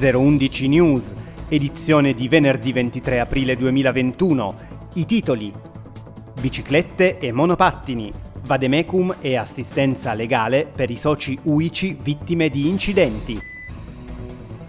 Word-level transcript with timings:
011 0.00 0.68
News, 0.68 1.12
edizione 1.48 2.14
di 2.14 2.28
venerdì 2.28 2.70
23 2.70 3.18
aprile 3.18 3.56
2021. 3.56 4.56
I 4.94 5.04
titoli: 5.06 5.52
Biciclette 6.40 7.18
e 7.18 7.32
monopattini, 7.32 8.12
vademecum 8.44 9.16
e 9.20 9.36
assistenza 9.36 10.14
legale 10.14 10.70
per 10.72 10.88
i 10.90 10.96
soci 10.96 11.36
UICI 11.42 11.96
vittime 12.00 12.48
di 12.48 12.68
incidenti. 12.68 13.40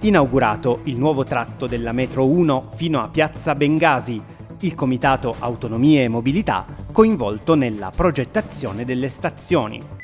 Inaugurato 0.02 0.80
il 0.86 0.98
nuovo 0.98 1.24
tratto 1.24 1.68
della 1.68 1.92
metro 1.92 2.26
1 2.26 2.72
fino 2.74 3.04
a 3.04 3.10
Piazza 3.10 3.54
Bengasi, 3.54 4.20
il 4.62 4.74
Comitato 4.74 5.36
Autonomie 5.38 6.06
e 6.06 6.08
Mobilità 6.08 6.66
coinvolto 6.92 7.54
nella 7.54 7.92
progettazione 7.96 8.84
delle 8.84 9.10
stazioni. 9.10 9.99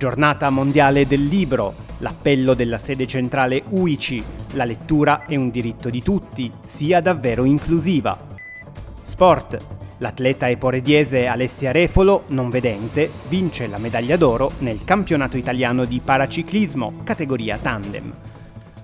Giornata 0.00 0.48
mondiale 0.48 1.06
del 1.06 1.26
libro, 1.26 1.74
L'appello 1.98 2.54
della 2.54 2.78
sede 2.78 3.06
centrale 3.06 3.62
UICI, 3.68 4.24
la 4.52 4.64
lettura 4.64 5.26
è 5.26 5.36
un 5.36 5.50
diritto 5.50 5.90
di 5.90 6.02
tutti, 6.02 6.50
sia 6.64 7.02
davvero 7.02 7.44
inclusiva. 7.44 8.18
Sport, 9.02 9.58
l'atleta 9.98 10.48
eporediese 10.48 11.26
Alessia 11.26 11.70
Refolo, 11.70 12.24
non 12.28 12.48
vedente, 12.48 13.10
vince 13.28 13.66
la 13.66 13.76
medaglia 13.76 14.16
d'oro 14.16 14.52
nel 14.60 14.84
campionato 14.84 15.36
italiano 15.36 15.84
di 15.84 16.00
paraciclismo, 16.02 17.02
categoria 17.04 17.58
tandem. 17.58 18.10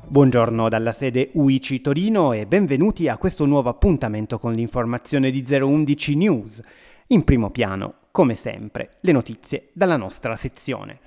Buongiorno 0.07 0.69
dalla 0.69 0.93
sede 0.93 1.31
UICI 1.33 1.81
Torino 1.81 2.35
e 2.35 2.45
benvenuti 2.45 3.09
a 3.09 3.17
questo 3.17 3.47
nuovo 3.47 3.71
appuntamento 3.71 4.39
con 4.39 4.53
l'informazione 4.53 5.31
di 5.31 5.43
011 5.49 6.15
News. 6.15 6.61
In 7.07 7.25
primo 7.25 7.49
piano, 7.49 7.95
come 8.11 8.35
sempre, 8.35 8.97
le 9.01 9.13
notizie 9.13 9.71
dalla 9.73 9.97
nostra 9.97 10.37
sezione. 10.37 11.06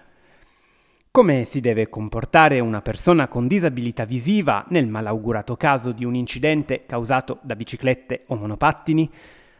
Come 1.20 1.44
si 1.44 1.60
deve 1.60 1.90
comportare 1.90 2.62
una 2.62 2.82
persona 2.82 3.28
con 3.28 3.46
disabilità 3.46 4.06
visiva 4.06 4.64
nel 4.70 4.88
malaugurato 4.88 5.58
caso 5.58 5.92
di 5.92 6.06
un 6.06 6.16
incidente 6.16 6.86
causato 6.86 7.40
da 7.42 7.58
biciclette 7.58 8.24
o 8.28 8.36
monopattini? 8.36 9.12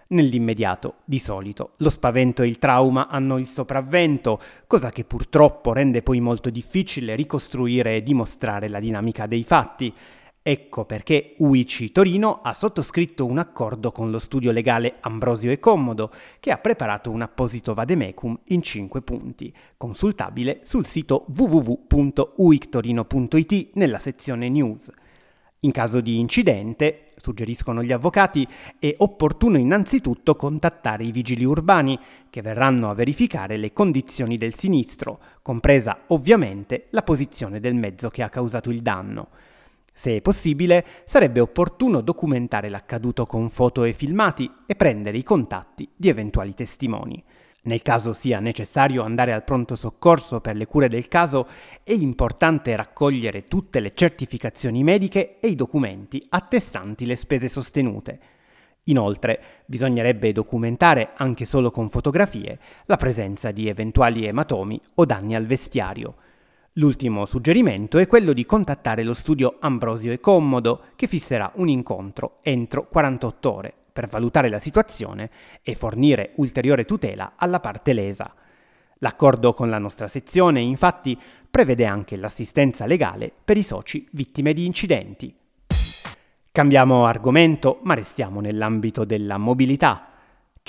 Nell'immediato, 0.08 1.00
di 1.04 1.20
solito, 1.20 1.72
lo 1.80 1.90
spavento 1.90 2.44
e 2.44 2.48
il 2.48 2.60
trauma 2.60 3.10
hanno 3.10 3.38
il 3.38 3.46
sopravvento, 3.46 4.40
cosa 4.68 4.90
che 4.90 5.04
purtroppo 5.04 5.74
rende 5.74 6.02
poi 6.02 6.22
molto 6.22 6.50
difficile 6.50 7.14
ricostruire 7.14 7.98
e 7.98 8.04
dimostrare 8.04 8.70
la 8.70 8.80
dinamica 8.80 9.28
dei 9.28 9.44
fatti. 9.44 9.94
Ecco 10.42 10.86
perché 10.86 11.36
UICI 11.38 11.92
Torino 11.92 12.40
ha 12.42 12.54
sottoscritto 12.54 13.26
un 13.26 13.40
accordo 13.40 13.92
con 13.92 14.10
lo 14.10 14.20
studio 14.20 14.52
legale 14.52 14.96
Ambrosio 15.02 15.52
e 15.52 15.60
Commodo, 15.60 16.14
che 16.40 16.52
ha 16.52 16.58
preparato 16.58 17.12
un 17.12 17.22
apposito 17.22 17.74
vademecum 17.74 18.40
in 18.46 18.62
5 18.62 19.02
punti, 19.02 19.54
consultabile 19.76 20.62
sul 20.64 20.86
sito 20.86 21.26
www.uictorino.it 21.36 23.72
nella 23.74 24.00
sezione 24.00 24.48
News. 24.48 24.90
In 25.64 25.74
caso 25.74 26.00
di 26.00 26.20
incidente, 26.20 27.08
suggeriscono 27.18 27.84
gli 27.84 27.92
avvocati, 27.92 28.48
è 28.80 28.96
opportuno 29.00 29.58
innanzitutto 29.58 30.38
contattare 30.38 31.04
i 31.04 31.12
vigili 31.12 31.44
urbani 31.44 32.00
che 32.30 32.42
verranno 32.42 32.90
a 32.90 32.94
verificare 32.94 33.58
le 33.58 33.74
condizioni 33.74 34.38
del 34.38 34.54
sinistro, 34.54 35.20
compresa 35.42 36.04
ovviamente 36.08 36.88
la 36.92 37.04
posizione 37.04 37.60
del 37.60 37.76
mezzo 37.76 38.10
che 38.10 38.24
ha 38.24 38.30
causato 38.30 38.70
il 38.70 38.82
danno. 38.82 39.28
Se 40.00 40.16
è 40.16 40.22
possibile, 40.22 40.86
sarebbe 41.04 41.42
opportuno 41.42 42.00
documentare 42.00 42.70
l'accaduto 42.70 43.26
con 43.26 43.50
foto 43.50 43.84
e 43.84 43.92
filmati 43.92 44.50
e 44.66 44.74
prendere 44.76 45.18
i 45.18 45.24
contatti 45.24 45.90
di 45.94 46.08
eventuali 46.08 46.54
testimoni. 46.54 47.22
Nel 47.64 47.82
caso 47.82 48.14
sia 48.14 48.40
necessario 48.40 49.04
andare 49.04 49.34
al 49.34 49.44
pronto 49.44 49.76
soccorso 49.76 50.40
per 50.40 50.56
le 50.56 50.68
cure 50.68 50.88
del 50.88 51.10
caso, 51.10 51.46
è 51.84 51.92
importante 51.92 52.78
raccogliere 52.78 53.50
tutte 53.50 53.82
le 53.82 53.92
certificazioni 53.94 54.86
mediche 54.86 55.38
e 55.42 55.50
i 55.50 55.56
documenti 55.56 56.26
attestanti 56.30 57.06
le 57.06 57.18
spese 57.18 57.50
sostenute. 57.50 58.20
Inoltre, 58.84 59.42
bisognerebbe 59.66 60.32
documentare, 60.32 61.10
anche 61.18 61.44
solo 61.44 61.72
con 61.72 61.90
fotografie, 61.90 62.58
la 62.86 62.96
presenza 62.96 63.52
di 63.52 63.68
eventuali 63.68 64.24
ematomi 64.24 64.80
o 64.96 65.04
danni 65.04 65.36
al 65.36 65.46
vestiario. 65.46 66.16
L'ultimo 66.80 67.26
suggerimento 67.26 67.98
è 67.98 68.08
quello 68.08 68.32
di 68.32 68.46
contattare 68.46 69.04
lo 69.04 69.14
studio 69.14 69.58
Ambrosio 69.60 70.14
e 70.14 70.22
Commodo, 70.22 70.84
che 70.96 71.08
fisserà 71.08 71.52
un 71.56 71.68
incontro 71.68 72.38
entro 72.42 72.88
48 72.88 73.54
ore 73.54 73.74
per 73.92 74.08
valutare 74.08 74.48
la 74.48 74.60
situazione 74.60 75.30
e 75.62 75.76
fornire 75.76 76.32
ulteriore 76.36 76.86
tutela 76.86 77.34
alla 77.36 77.60
parte 77.60 77.92
lesa. 77.92 78.34
L'accordo 79.00 79.54
con 79.54 79.70
la 79.70 79.78
nostra 79.78 80.08
sezione, 80.08 80.62
infatti, 80.62 81.20
prevede 81.52 81.86
anche 81.86 82.16
l'assistenza 82.16 82.86
legale 82.86 83.30
per 83.44 83.58
i 83.58 83.64
soci 83.64 84.08
vittime 84.14 84.54
di 84.54 84.66
incidenti. 84.66 85.36
Cambiamo 86.50 87.06
argomento, 87.08 87.80
ma 87.84 87.94
restiamo 87.94 88.40
nell'ambito 88.40 89.04
della 89.04 89.38
mobilità. 89.38 90.09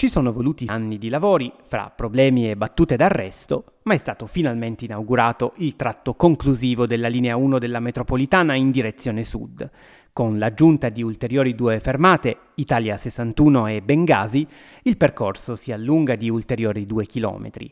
Ci 0.01 0.09
sono 0.09 0.33
voluti 0.33 0.65
anni 0.69 0.97
di 0.97 1.11
lavori, 1.11 1.53
fra 1.61 1.93
problemi 1.95 2.49
e 2.49 2.57
battute 2.57 2.97
d'arresto, 2.97 3.81
ma 3.83 3.93
è 3.93 3.99
stato 3.99 4.25
finalmente 4.25 4.87
inaugurato 4.87 5.53
il 5.59 5.77
tratto 5.77 6.15
conclusivo 6.15 6.87
della 6.87 7.09
linea 7.09 7.37
1 7.37 7.59
della 7.59 7.81
metropolitana 7.81 8.55
in 8.55 8.71
direzione 8.71 9.25
sud. 9.25 9.71
Con 10.15 10.39
l'aggiunta 10.39 10.89
di 10.89 11.03
ulteriori 11.03 11.55
due 11.55 11.81
fermate, 11.81 12.39
Italia 12.55 12.97
61 12.97 13.67
e 13.67 13.83
Bengasi, 13.83 14.47
il 14.85 14.97
percorso 14.97 15.55
si 15.55 15.71
allunga 15.71 16.17
di 16.17 16.31
ulteriori 16.31 16.87
due 16.87 17.05
chilometri. 17.05 17.71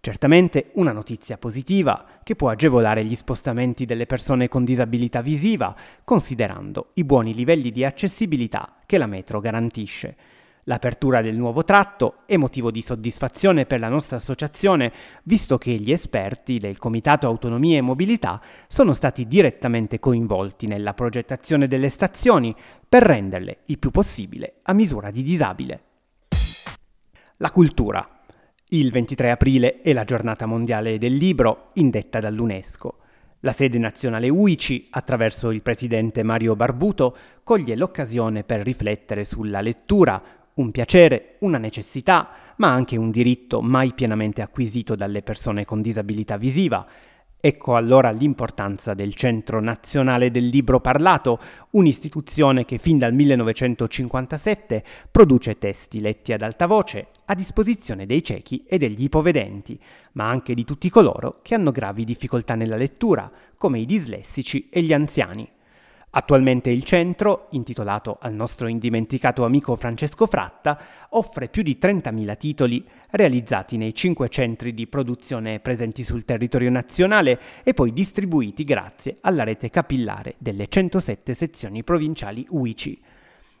Certamente 0.00 0.70
una 0.74 0.92
notizia 0.92 1.36
positiva 1.36 2.04
che 2.22 2.36
può 2.36 2.50
agevolare 2.50 3.04
gli 3.04 3.16
spostamenti 3.16 3.86
delle 3.86 4.06
persone 4.06 4.46
con 4.46 4.62
disabilità 4.62 5.20
visiva, 5.20 5.74
considerando 6.04 6.90
i 6.92 7.02
buoni 7.02 7.34
livelli 7.34 7.72
di 7.72 7.84
accessibilità 7.84 8.76
che 8.86 8.98
la 8.98 9.06
metro 9.06 9.40
garantisce. 9.40 10.35
L'apertura 10.68 11.20
del 11.22 11.36
nuovo 11.36 11.62
tratto 11.62 12.22
è 12.26 12.36
motivo 12.36 12.72
di 12.72 12.80
soddisfazione 12.80 13.66
per 13.66 13.78
la 13.78 13.88
nostra 13.88 14.16
associazione, 14.16 14.92
visto 15.22 15.58
che 15.58 15.70
gli 15.70 15.92
esperti 15.92 16.58
del 16.58 16.76
Comitato 16.76 17.28
Autonomia 17.28 17.78
e 17.78 17.82
Mobilità 17.82 18.42
sono 18.66 18.92
stati 18.92 19.28
direttamente 19.28 20.00
coinvolti 20.00 20.66
nella 20.66 20.92
progettazione 20.92 21.68
delle 21.68 21.88
stazioni 21.88 22.52
per 22.88 23.04
renderle 23.04 23.58
il 23.66 23.78
più 23.78 23.92
possibile 23.92 24.54
a 24.62 24.72
misura 24.72 25.12
di 25.12 25.22
disabile. 25.22 25.82
La 27.36 27.52
cultura. 27.52 28.22
Il 28.70 28.90
23 28.90 29.30
aprile 29.30 29.78
è 29.78 29.92
la 29.92 30.02
giornata 30.02 30.46
mondiale 30.46 30.98
del 30.98 31.14
libro 31.14 31.70
indetta 31.74 32.18
dall'UNESCO. 32.18 32.98
La 33.40 33.52
sede 33.52 33.78
nazionale 33.78 34.28
UICI, 34.28 34.88
attraverso 34.90 35.52
il 35.52 35.62
presidente 35.62 36.24
Mario 36.24 36.56
Barbuto, 36.56 37.16
coglie 37.44 37.76
l'occasione 37.76 38.42
per 38.42 38.62
riflettere 38.62 39.22
sulla 39.22 39.60
lettura, 39.60 40.20
un 40.56 40.70
piacere, 40.70 41.36
una 41.40 41.58
necessità, 41.58 42.28
ma 42.56 42.72
anche 42.72 42.96
un 42.96 43.10
diritto 43.10 43.60
mai 43.60 43.92
pienamente 43.92 44.42
acquisito 44.42 44.94
dalle 44.94 45.22
persone 45.22 45.64
con 45.64 45.82
disabilità 45.82 46.36
visiva. 46.36 46.86
Ecco 47.38 47.76
allora 47.76 48.10
l'importanza 48.10 48.94
del 48.94 49.14
Centro 49.14 49.60
Nazionale 49.60 50.30
del 50.30 50.46
Libro 50.46 50.80
Parlato, 50.80 51.38
un'istituzione 51.72 52.64
che 52.64 52.78
fin 52.78 52.96
dal 52.96 53.12
1957 53.12 54.82
produce 55.10 55.58
testi 55.58 56.00
letti 56.00 56.32
ad 56.32 56.40
alta 56.40 56.66
voce 56.66 57.08
a 57.26 57.34
disposizione 57.34 58.06
dei 58.06 58.24
ciechi 58.24 58.64
e 58.66 58.78
degli 58.78 59.02
ipovedenti, 59.02 59.78
ma 60.12 60.28
anche 60.28 60.54
di 60.54 60.64
tutti 60.64 60.88
coloro 60.88 61.40
che 61.42 61.54
hanno 61.54 61.70
gravi 61.70 62.04
difficoltà 62.04 62.54
nella 62.54 62.76
lettura, 62.76 63.30
come 63.58 63.78
i 63.78 63.84
dislessici 63.84 64.68
e 64.70 64.82
gli 64.82 64.94
anziani. 64.94 65.46
Attualmente 66.16 66.70
il 66.70 66.82
centro, 66.82 67.46
intitolato 67.50 68.16
al 68.18 68.32
nostro 68.32 68.68
indimenticato 68.68 69.44
amico 69.44 69.76
Francesco 69.76 70.26
Fratta, 70.26 70.80
offre 71.10 71.48
più 71.48 71.62
di 71.62 71.76
30.000 71.78 72.36
titoli 72.38 72.82
realizzati 73.10 73.76
nei 73.76 73.94
cinque 73.94 74.30
centri 74.30 74.72
di 74.72 74.86
produzione 74.86 75.60
presenti 75.60 76.02
sul 76.02 76.24
territorio 76.24 76.70
nazionale 76.70 77.38
e 77.62 77.74
poi 77.74 77.92
distribuiti 77.92 78.64
grazie 78.64 79.18
alla 79.20 79.44
rete 79.44 79.68
capillare 79.68 80.36
delle 80.38 80.68
107 80.68 81.34
sezioni 81.34 81.84
provinciali 81.84 82.46
UICI. 82.48 82.98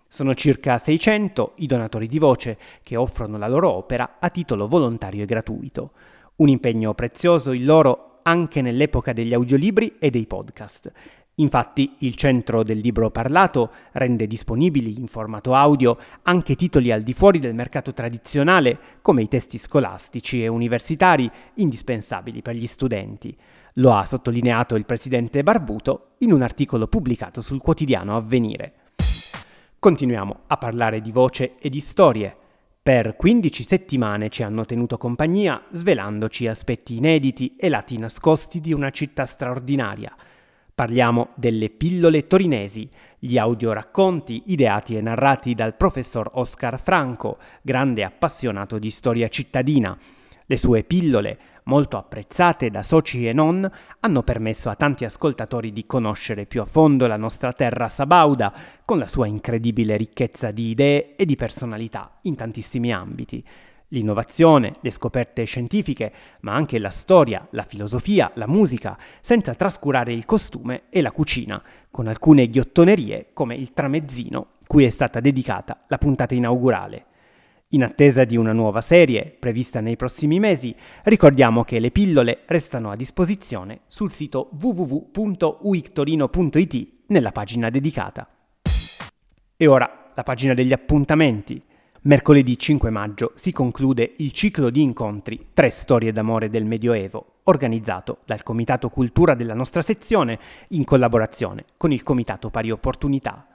Sono 0.08 0.34
circa 0.34 0.78
600 0.78 1.52
i 1.56 1.66
donatori 1.66 2.06
di 2.06 2.18
voce 2.18 2.56
che 2.82 2.96
offrono 2.96 3.36
la 3.36 3.48
loro 3.48 3.70
opera 3.70 4.16
a 4.18 4.30
titolo 4.30 4.66
volontario 4.66 5.24
e 5.24 5.26
gratuito. 5.26 5.90
Un 6.36 6.48
impegno 6.48 6.94
prezioso 6.94 7.52
il 7.52 7.66
loro 7.66 8.20
anche 8.22 8.62
nell'epoca 8.62 9.12
degli 9.12 9.34
audiolibri 9.34 9.96
e 9.98 10.08
dei 10.08 10.26
podcast 10.26 10.90
Infatti 11.38 11.96
il 11.98 12.14
centro 12.14 12.62
del 12.62 12.78
libro 12.78 13.10
parlato 13.10 13.70
rende 13.92 14.26
disponibili 14.26 14.98
in 14.98 15.06
formato 15.06 15.52
audio 15.52 15.98
anche 16.22 16.54
titoli 16.54 16.90
al 16.90 17.02
di 17.02 17.12
fuori 17.12 17.38
del 17.38 17.52
mercato 17.52 17.92
tradizionale, 17.92 18.78
come 19.02 19.20
i 19.20 19.28
testi 19.28 19.58
scolastici 19.58 20.42
e 20.42 20.48
universitari 20.48 21.30
indispensabili 21.56 22.40
per 22.40 22.54
gli 22.54 22.66
studenti. 22.66 23.36
Lo 23.74 23.92
ha 23.92 24.06
sottolineato 24.06 24.76
il 24.76 24.86
presidente 24.86 25.42
Barbuto 25.42 26.14
in 26.20 26.32
un 26.32 26.40
articolo 26.40 26.86
pubblicato 26.86 27.42
sul 27.42 27.60
quotidiano 27.60 28.16
Avvenire. 28.16 28.72
Continuiamo 29.78 30.44
a 30.46 30.56
parlare 30.56 31.02
di 31.02 31.12
voce 31.12 31.56
e 31.60 31.68
di 31.68 31.80
storie. 31.80 32.34
Per 32.82 33.14
15 33.14 33.62
settimane 33.62 34.30
ci 34.30 34.42
hanno 34.42 34.64
tenuto 34.64 34.96
compagnia 34.96 35.62
svelandoci 35.70 36.46
aspetti 36.46 36.96
inediti 36.96 37.56
e 37.58 37.68
lati 37.68 37.98
nascosti 37.98 38.58
di 38.58 38.72
una 38.72 38.88
città 38.88 39.26
straordinaria– 39.26 40.16
Parliamo 40.76 41.30
delle 41.36 41.70
pillole 41.70 42.26
torinesi, 42.26 42.86
gli 43.18 43.38
audioracconti 43.38 44.42
ideati 44.48 44.94
e 44.94 45.00
narrati 45.00 45.54
dal 45.54 45.74
professor 45.74 46.32
Oscar 46.34 46.78
Franco, 46.78 47.38
grande 47.62 48.04
appassionato 48.04 48.78
di 48.78 48.90
storia 48.90 49.28
cittadina. 49.28 49.96
Le 50.44 50.56
sue 50.58 50.84
pillole, 50.84 51.38
molto 51.64 51.96
apprezzate 51.96 52.68
da 52.68 52.82
soci 52.82 53.26
e 53.26 53.32
non, 53.32 53.66
hanno 54.00 54.22
permesso 54.22 54.68
a 54.68 54.74
tanti 54.74 55.06
ascoltatori 55.06 55.72
di 55.72 55.86
conoscere 55.86 56.44
più 56.44 56.60
a 56.60 56.66
fondo 56.66 57.06
la 57.06 57.16
nostra 57.16 57.54
terra 57.54 57.88
sabauda, 57.88 58.52
con 58.84 58.98
la 58.98 59.08
sua 59.08 59.26
incredibile 59.26 59.96
ricchezza 59.96 60.50
di 60.50 60.68
idee 60.68 61.14
e 61.16 61.24
di 61.24 61.36
personalità 61.36 62.18
in 62.24 62.34
tantissimi 62.34 62.92
ambiti 62.92 63.42
l'innovazione, 63.88 64.74
le 64.80 64.90
scoperte 64.90 65.44
scientifiche, 65.44 66.12
ma 66.40 66.54
anche 66.54 66.78
la 66.78 66.90
storia, 66.90 67.46
la 67.50 67.64
filosofia, 67.64 68.30
la 68.34 68.46
musica, 68.46 68.98
senza 69.20 69.54
trascurare 69.54 70.12
il 70.12 70.24
costume 70.24 70.84
e 70.90 71.02
la 71.02 71.12
cucina, 71.12 71.62
con 71.90 72.06
alcune 72.06 72.48
ghiottonerie 72.48 73.28
come 73.32 73.54
il 73.54 73.72
tramezzino, 73.72 74.48
cui 74.66 74.84
è 74.84 74.90
stata 74.90 75.20
dedicata 75.20 75.78
la 75.88 75.98
puntata 75.98 76.34
inaugurale. 76.34 77.04
In 77.70 77.82
attesa 77.82 78.24
di 78.24 78.36
una 78.36 78.52
nuova 78.52 78.80
serie, 78.80 79.36
prevista 79.38 79.80
nei 79.80 79.96
prossimi 79.96 80.38
mesi, 80.38 80.72
ricordiamo 81.02 81.64
che 81.64 81.80
le 81.80 81.90
pillole 81.90 82.42
restano 82.46 82.92
a 82.92 82.96
disposizione 82.96 83.80
sul 83.88 84.12
sito 84.12 84.50
www.uictorino.it 84.60 86.88
nella 87.08 87.32
pagina 87.32 87.68
dedicata. 87.68 88.28
E 89.56 89.66
ora 89.66 90.12
la 90.14 90.22
pagina 90.22 90.54
degli 90.54 90.72
appuntamenti. 90.72 91.60
Mercoledì 92.06 92.56
5 92.56 92.88
maggio 92.90 93.32
si 93.34 93.50
conclude 93.50 94.14
il 94.18 94.30
ciclo 94.30 94.70
di 94.70 94.80
incontri 94.80 95.48
Tre 95.52 95.70
storie 95.70 96.12
d'amore 96.12 96.48
del 96.48 96.64
Medioevo, 96.64 97.38
organizzato 97.42 98.18
dal 98.24 98.44
Comitato 98.44 98.88
Cultura 98.90 99.34
della 99.34 99.54
nostra 99.54 99.82
sezione 99.82 100.38
in 100.68 100.84
collaborazione 100.84 101.64
con 101.76 101.90
il 101.90 102.04
Comitato 102.04 102.48
Pari 102.48 102.70
Opportunità. 102.70 103.48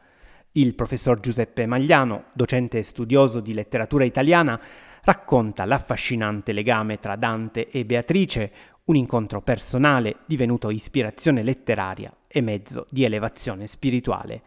Il 0.52 0.76
professor 0.76 1.22
Giuseppe 1.22 1.66
Magliano, 1.66 2.26
docente 2.34 2.80
e 2.80 2.84
studioso 2.84 3.40
di 3.40 3.54
letteratura 3.54 4.04
italiana, 4.04 4.60
racconta 5.04 5.64
l'affascinante 5.64 6.52
legame 6.52 7.00
tra 7.00 7.16
Dante 7.16 7.70
e 7.70 7.86
Beatrice, 7.86 8.52
un 8.84 8.98
incontro 8.98 9.42
personale 9.42 10.18
divenuto 10.26 10.70
ispirazione 10.72 11.42
letteraria 11.42 12.14
e 12.28 12.42
mezzo 12.42 12.86
di 12.90 13.06
elevazione 13.06 13.66
spirituale. 13.66 14.42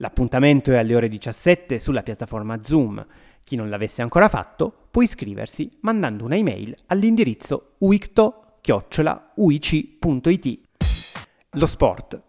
L'appuntamento 0.00 0.72
è 0.72 0.78
alle 0.78 0.96
ore 0.96 1.08
17 1.08 1.78
sulla 1.78 2.02
piattaforma 2.02 2.62
Zoom. 2.62 3.06
Chi 3.50 3.56
non 3.56 3.68
l'avesse 3.68 4.00
ancora 4.00 4.28
fatto 4.28 4.72
può 4.92 5.02
iscriversi 5.02 5.68
mandando 5.80 6.24
una 6.24 6.36
email 6.36 6.72
all'indirizzo 6.86 7.72
uicto-uic.it. 7.78 8.68
Lo 11.54 11.66
sport. 11.66 12.22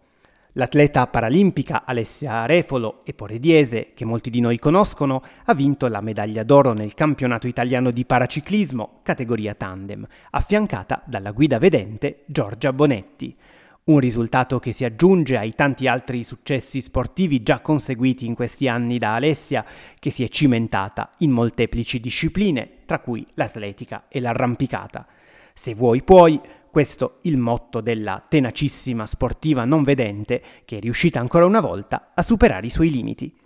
L'atleta 0.54 1.06
paralimpica 1.06 1.84
Alessia 1.84 2.44
Refolo 2.44 3.04
e 3.04 3.14
Porediese, 3.14 3.92
che 3.94 4.04
molti 4.04 4.30
di 4.30 4.40
noi 4.40 4.58
conoscono, 4.58 5.22
ha 5.44 5.54
vinto 5.54 5.86
la 5.86 6.00
medaglia 6.00 6.42
d'oro 6.42 6.72
nel 6.72 6.94
campionato 6.94 7.46
italiano 7.46 7.92
di 7.92 8.04
paraciclismo, 8.04 8.98
categoria 9.04 9.54
tandem, 9.54 10.04
affiancata 10.30 11.04
dalla 11.06 11.30
guida 11.30 11.58
vedente 11.58 12.24
Giorgia 12.26 12.72
Bonetti. 12.72 13.36
Un 13.84 13.98
risultato 13.98 14.60
che 14.60 14.70
si 14.70 14.84
aggiunge 14.84 15.36
ai 15.36 15.56
tanti 15.56 15.88
altri 15.88 16.22
successi 16.22 16.80
sportivi 16.80 17.42
già 17.42 17.58
conseguiti 17.58 18.26
in 18.26 18.36
questi 18.36 18.68
anni 18.68 18.96
da 18.96 19.16
Alessia, 19.16 19.64
che 19.98 20.10
si 20.10 20.22
è 20.22 20.28
cimentata 20.28 21.14
in 21.18 21.32
molteplici 21.32 21.98
discipline, 21.98 22.84
tra 22.86 23.00
cui 23.00 23.26
l'atletica 23.34 24.04
e 24.06 24.20
l'arrampicata. 24.20 25.04
Se 25.52 25.74
vuoi 25.74 26.04
puoi, 26.04 26.40
questo 26.70 27.18
il 27.22 27.38
motto 27.38 27.80
della 27.80 28.24
tenacissima 28.26 29.04
sportiva 29.04 29.64
non 29.64 29.82
vedente 29.82 30.40
che 30.64 30.76
è 30.76 30.80
riuscita 30.80 31.18
ancora 31.18 31.44
una 31.44 31.60
volta 31.60 32.12
a 32.14 32.22
superare 32.22 32.66
i 32.66 32.70
suoi 32.70 32.88
limiti. 32.88 33.36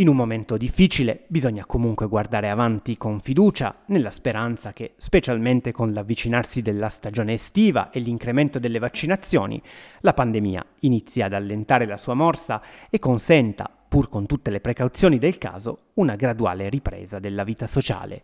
In 0.00 0.08
un 0.08 0.16
momento 0.16 0.56
difficile 0.56 1.24
bisogna 1.26 1.66
comunque 1.66 2.08
guardare 2.08 2.48
avanti 2.48 2.96
con 2.96 3.20
fiducia, 3.20 3.82
nella 3.88 4.10
speranza 4.10 4.72
che, 4.72 4.94
specialmente 4.96 5.72
con 5.72 5.92
l'avvicinarsi 5.92 6.62
della 6.62 6.88
stagione 6.88 7.34
estiva 7.34 7.90
e 7.90 8.00
l'incremento 8.00 8.58
delle 8.58 8.78
vaccinazioni, 8.78 9.60
la 10.00 10.14
pandemia 10.14 10.64
inizi 10.80 11.20
ad 11.20 11.34
allentare 11.34 11.84
la 11.84 11.98
sua 11.98 12.14
morsa 12.14 12.62
e 12.88 12.98
consenta, 12.98 13.70
pur 13.88 14.08
con 14.08 14.24
tutte 14.24 14.50
le 14.50 14.60
precauzioni 14.60 15.18
del 15.18 15.36
caso, 15.36 15.88
una 15.94 16.16
graduale 16.16 16.70
ripresa 16.70 17.18
della 17.18 17.44
vita 17.44 17.66
sociale. 17.66 18.22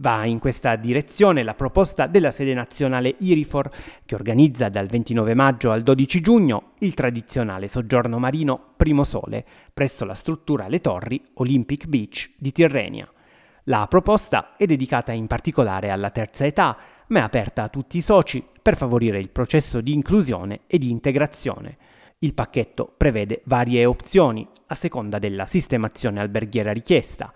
Va 0.00 0.24
in 0.24 0.38
questa 0.38 0.76
direzione 0.76 1.42
la 1.42 1.52
proposta 1.52 2.06
della 2.06 2.30
sede 2.30 2.54
nazionale 2.54 3.16
IRIFOR, 3.18 3.70
che 4.06 4.14
organizza 4.14 4.70
dal 4.70 4.86
29 4.86 5.34
maggio 5.34 5.70
al 5.72 5.82
12 5.82 6.20
giugno 6.22 6.72
il 6.78 6.94
tradizionale 6.94 7.68
soggiorno 7.68 8.18
marino 8.18 8.72
Primo 8.78 9.04
Sole 9.04 9.44
presso 9.74 10.06
la 10.06 10.14
struttura 10.14 10.68
Le 10.68 10.80
Torri 10.80 11.22
Olympic 11.34 11.84
Beach 11.84 12.30
di 12.38 12.50
Tirrenia. 12.50 13.06
La 13.64 13.86
proposta 13.88 14.56
è 14.56 14.64
dedicata 14.64 15.12
in 15.12 15.26
particolare 15.26 15.90
alla 15.90 16.08
terza 16.08 16.46
età, 16.46 16.78
ma 17.08 17.18
è 17.18 17.22
aperta 17.22 17.64
a 17.64 17.68
tutti 17.68 17.98
i 17.98 18.02
soci 18.02 18.42
per 18.62 18.76
favorire 18.76 19.18
il 19.18 19.28
processo 19.28 19.82
di 19.82 19.92
inclusione 19.92 20.60
e 20.66 20.78
di 20.78 20.88
integrazione. 20.88 21.76
Il 22.20 22.32
pacchetto 22.32 22.90
prevede 22.96 23.42
varie 23.44 23.84
opzioni 23.84 24.48
a 24.68 24.74
seconda 24.74 25.18
della 25.18 25.44
sistemazione 25.44 26.20
alberghiera 26.20 26.72
richiesta, 26.72 27.30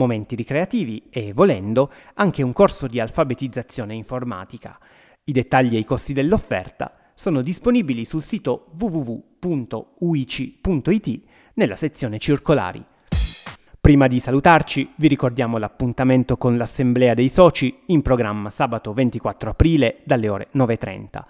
momenti 0.00 0.34
ricreativi 0.34 1.02
e, 1.10 1.34
volendo, 1.34 1.92
anche 2.14 2.42
un 2.42 2.54
corso 2.54 2.86
di 2.86 2.98
alfabetizzazione 2.98 3.94
informatica. 3.94 4.78
I 5.24 5.32
dettagli 5.32 5.76
e 5.76 5.80
i 5.80 5.84
costi 5.84 6.14
dell'offerta 6.14 7.12
sono 7.14 7.42
disponibili 7.42 8.06
sul 8.06 8.22
sito 8.22 8.70
www.uici.it 8.78 9.60
nella 11.54 11.76
sezione 11.76 12.18
circolari. 12.18 12.82
Prima 13.78 14.06
di 14.06 14.20
salutarci 14.20 14.92
vi 14.96 15.08
ricordiamo 15.08 15.58
l'appuntamento 15.58 16.38
con 16.38 16.56
l'Assemblea 16.56 17.12
dei 17.12 17.28
Soci 17.28 17.82
in 17.86 18.00
programma 18.00 18.48
sabato 18.50 18.92
24 18.94 19.50
aprile 19.50 20.00
dalle 20.04 20.28
ore 20.30 20.48
9.30. 20.54 21.24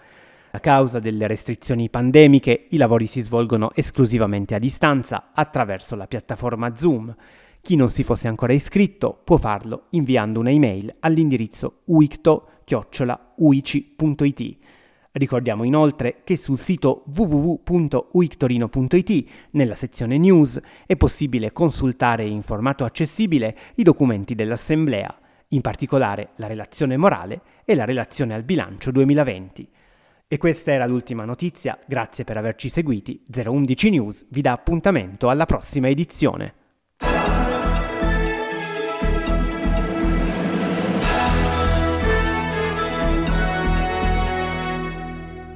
A 0.52 0.58
causa 0.58 0.98
delle 0.98 1.28
restrizioni 1.28 1.88
pandemiche 1.90 2.66
i 2.70 2.76
lavori 2.76 3.06
si 3.06 3.20
svolgono 3.20 3.70
esclusivamente 3.74 4.54
a 4.54 4.58
distanza 4.58 5.30
attraverso 5.32 5.94
la 5.94 6.08
piattaforma 6.08 6.74
Zoom. 6.76 7.14
Chi 7.62 7.76
non 7.76 7.90
si 7.90 8.04
fosse 8.04 8.26
ancora 8.26 8.54
iscritto 8.54 9.20
può 9.22 9.36
farlo 9.36 9.88
inviando 9.90 10.40
un'email 10.40 10.96
all'indirizzo 11.00 11.82
uicto-uici.it. 11.84 14.56
Ricordiamo 15.12 15.64
inoltre 15.64 16.20
che 16.24 16.36
sul 16.36 16.58
sito 16.58 17.04
www.uictorino.it, 17.14 19.24
nella 19.50 19.74
sezione 19.74 20.16
News, 20.18 20.60
è 20.86 20.96
possibile 20.96 21.52
consultare 21.52 22.24
in 22.24 22.40
formato 22.42 22.84
accessibile 22.84 23.56
i 23.74 23.82
documenti 23.82 24.34
dell'Assemblea, 24.36 25.12
in 25.48 25.62
particolare 25.62 26.30
la 26.36 26.46
relazione 26.46 26.96
morale 26.96 27.42
e 27.64 27.74
la 27.74 27.84
relazione 27.84 28.34
al 28.34 28.44
bilancio 28.44 28.92
2020. 28.92 29.68
E 30.28 30.38
questa 30.38 30.70
era 30.70 30.86
l'ultima 30.86 31.24
notizia, 31.24 31.76
grazie 31.86 32.22
per 32.22 32.36
averci 32.36 32.68
seguiti, 32.68 33.24
011 33.28 33.90
News 33.90 34.28
vi 34.30 34.42
dà 34.42 34.52
appuntamento 34.52 35.28
alla 35.28 35.44
prossima 35.44 35.88
edizione. 35.88 36.59